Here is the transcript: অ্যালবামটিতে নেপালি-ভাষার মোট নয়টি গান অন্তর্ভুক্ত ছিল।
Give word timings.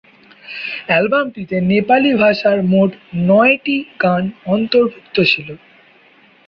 অ্যালবামটিতে 0.87 1.57
নেপালি-ভাষার 1.71 2.59
মোট 2.71 2.91
নয়টি 3.27 3.77
গান 4.03 4.23
অন্তর্ভুক্ত 4.47 5.15
ছিল। 5.31 5.47